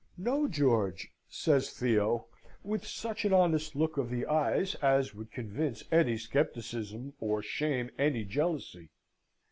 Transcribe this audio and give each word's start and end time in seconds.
"No, 0.17 0.47
George," 0.47 1.11
says 1.29 1.69
Theo, 1.69 2.25
with 2.63 2.87
such 2.87 3.23
an 3.23 3.33
honest 3.33 3.75
look 3.75 3.97
of 3.97 4.09
the 4.09 4.25
eyes 4.25 4.73
as 4.81 5.13
would 5.13 5.29
convince 5.31 5.83
any 5.91 6.17
scepticism, 6.17 7.13
or 7.19 7.43
shame 7.43 7.91
any 7.99 8.23
jealousy. 8.25 8.89